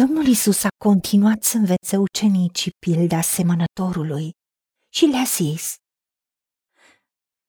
[0.00, 4.30] Domnul Isus a continuat să învețe ucenicii pilda semănătorului
[4.94, 5.74] și le-a zis,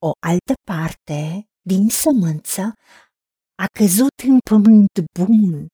[0.07, 2.73] O altă parte din sămânță
[3.63, 5.67] a căzut în pământ bun,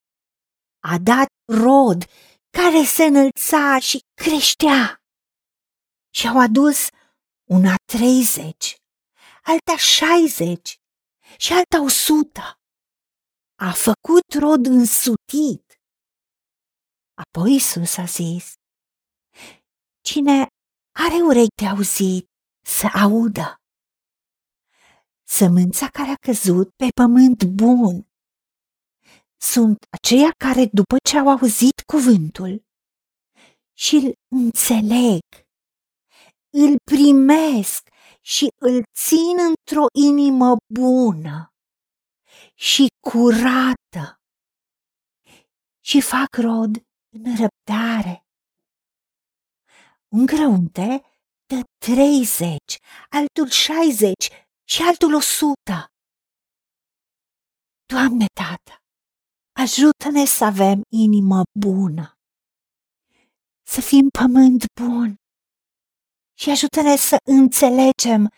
[0.83, 1.27] a dat
[1.63, 2.03] rod
[2.57, 4.97] care se înălța și creștea.
[6.13, 6.87] Și au adus
[7.49, 8.75] una treizeci,
[9.43, 10.75] alta șaizeci
[11.37, 12.59] și alta o sută.
[13.59, 15.63] A făcut rod însutit.
[17.23, 18.53] Apoi Isus a zis,
[20.01, 20.47] Cine
[21.05, 22.25] are urechi de auzit,
[22.65, 23.55] să audă.
[25.27, 28.07] Sămânța care a căzut pe pământ bun
[29.37, 32.63] sunt aceia care, după ce au auzit cuvântul
[33.77, 35.21] și îl înțeleg,
[36.49, 37.89] îl primesc
[38.21, 41.53] și îl țin într-o inimă bună
[42.55, 44.19] și curată
[45.83, 46.71] și fac rod
[47.23, 48.25] în răbdare.
[50.07, 51.01] Un grăunte
[51.45, 52.57] dă 30,
[53.09, 54.13] altul 60
[54.67, 55.53] și altul 100.
[57.85, 58.75] Doamne, Tată,
[59.59, 62.13] ajută-ne să avem inimă bună,
[63.67, 65.15] să fim pământ bun
[66.37, 68.31] și ajută-ne să înțelegem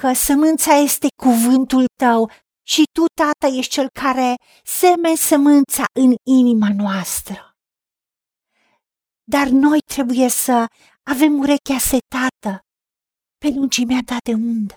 [0.00, 2.30] că sămânța este cuvântul tău
[2.66, 7.45] și tu, Tată, ești cel care seme sămânța în inima noastră.
[9.28, 10.66] Dar noi trebuie să
[11.02, 12.60] avem urechea setată
[13.38, 14.74] pe lungimea ta de undă,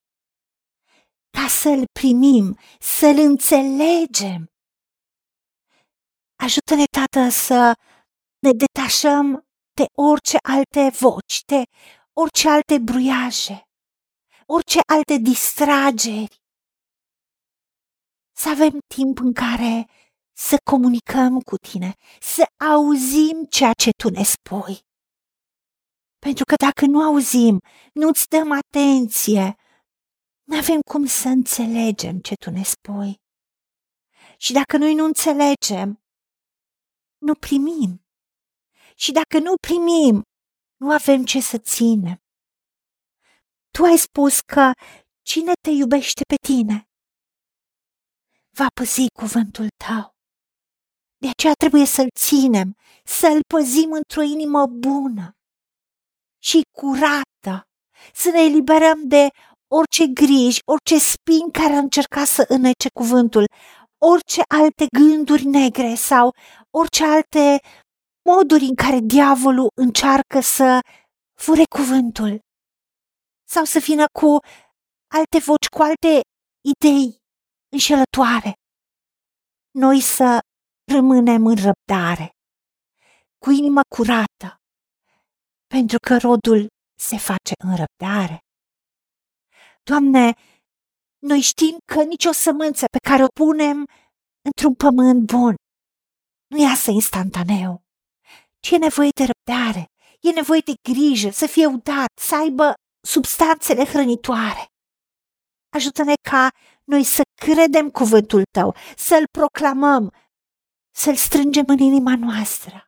[1.38, 4.42] ca să-l primim, să-l înțelegem.
[6.45, 7.73] Ajută-ne, Tată, să
[8.39, 9.25] ne detașăm
[9.73, 11.64] de orice alte voci, de
[12.14, 13.58] orice alte bruiaje,
[14.45, 16.38] orice alte distrageri.
[18.42, 19.89] Să avem timp în care
[20.48, 24.80] să comunicăm cu tine, să auzim ceea ce tu ne spui.
[26.26, 27.59] Pentru că dacă nu auzim,
[27.94, 29.56] nu-ți dăm atenție,
[30.44, 33.16] nu avem cum să înțelegem ce tu ne spui.
[34.38, 36.04] Și dacă noi nu înțelegem,
[37.17, 38.05] nu primim.
[38.95, 40.22] Și dacă nu primim,
[40.76, 42.17] nu avem ce să ținem.
[43.72, 44.72] Tu ai spus că
[45.22, 46.89] cine te iubește pe tine
[48.58, 50.18] va păzi cuvântul tău.
[51.21, 55.31] De aceea trebuie să-l ținem, să-l păzim într-o inimă bună
[56.43, 57.63] și curată,
[58.13, 59.27] să ne eliberăm de
[59.75, 63.45] orice griji, orice spin care a încercat să înnece cuvântul,
[64.02, 66.33] orice alte gânduri negre sau
[66.69, 67.59] orice alte
[68.30, 70.80] moduri în care diavolul încearcă să
[71.39, 72.39] fure cuvântul
[73.49, 74.37] sau să vină cu
[75.15, 76.21] alte voci, cu alte
[76.71, 77.17] idei
[77.71, 78.53] înșelătoare.
[79.71, 80.39] Noi să
[80.92, 82.30] rămânem în răbdare,
[83.44, 84.48] cu inima curată,
[85.67, 86.67] pentru că rodul
[87.00, 88.39] se face în răbdare.
[89.83, 90.33] Doamne,
[91.20, 93.86] noi știm că nicio sămânță pe care o punem
[94.48, 95.55] într-un pământ bun
[96.52, 97.82] nu iasă instantaneu,
[98.60, 99.86] ci e nevoie de răbdare,
[100.20, 102.73] e nevoie de grijă, să fie udat, să aibă
[103.08, 104.66] substanțele hrănitoare.
[105.76, 106.49] Ajută-ne ca
[106.83, 110.14] noi să credem cuvântul tău, să-l proclamăm,
[110.92, 112.83] să-l strângem în inima noastră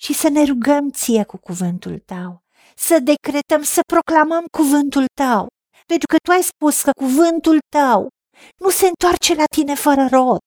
[0.00, 2.42] și să ne rugăm ție cu cuvântul tău,
[2.76, 5.46] să decretăm, să proclamăm cuvântul tău,
[5.86, 8.08] pentru că tu ai spus că cuvântul tău
[8.56, 10.44] nu se întoarce la tine fără rod,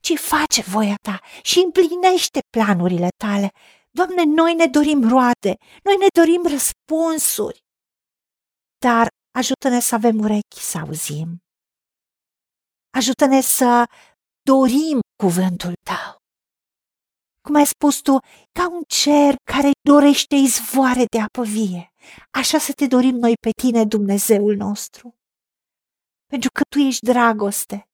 [0.00, 3.50] ci face voia ta și împlinește planurile tale.
[3.90, 7.58] Doamne, noi ne dorim roade, noi ne dorim răspunsuri,
[8.78, 11.40] dar ajută-ne să avem urechi să auzim.
[12.90, 13.84] Ajută-ne să
[14.50, 16.16] dorim cuvântul tău.
[17.40, 18.18] Cum ai spus tu,
[18.52, 21.92] ca un cer care dorește izvoare de apă vie,
[22.30, 25.14] așa să te dorim noi pe tine, Dumnezeul nostru.
[26.26, 27.88] Pentru că tu ești dragoste,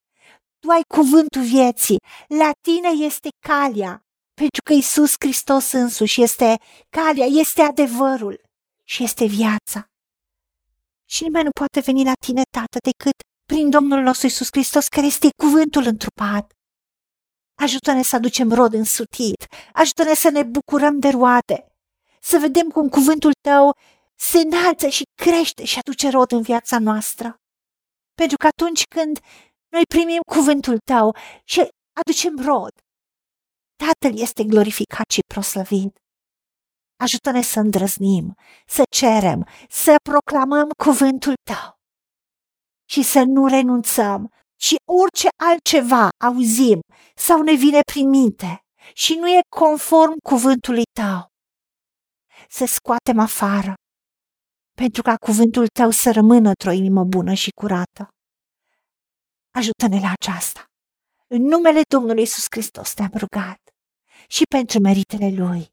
[0.59, 4.05] tu ai cuvântul vieții, la tine este calea,
[4.35, 8.41] pentru că Isus Hristos însuși este calea, este adevărul
[8.85, 9.91] și este viața.
[11.09, 13.17] Și nimeni nu poate veni la tine, Tată, decât
[13.47, 16.53] prin Domnul nostru Isus Hristos, care este cuvântul întrupat.
[17.61, 21.67] Ajută-ne să aducem rod însutit, ajută-ne să ne bucurăm de roade,
[22.21, 23.77] să vedem cum cuvântul tău
[24.17, 27.37] se înalță și crește și aduce rod în viața noastră.
[28.15, 29.19] Pentru că atunci când
[29.69, 31.69] noi primim cuvântul tău și
[32.01, 32.73] aducem rod,
[33.87, 35.97] Tatăl este glorificat și proslăvit.
[36.97, 38.35] Ajută-ne să îndrăznim,
[38.67, 41.82] să cerem, să proclamăm cuvântul tău
[42.93, 46.81] și să nu renunțăm și orice altceva auzim
[47.15, 48.61] sau ne vine prin minte,
[48.95, 51.21] și nu e conform cuvântului tău.
[52.49, 53.75] Să scoatem afară,
[54.77, 58.09] pentru ca cuvântul tău să rămână într-o inimă bună și curată.
[59.51, 60.65] Ajută-ne la aceasta.
[61.27, 63.61] În numele Domnului Isus Hristos te-am rugat
[64.29, 65.71] și pentru meritele Lui.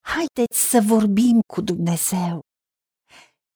[0.00, 2.40] Haideți să vorbim cu Dumnezeu,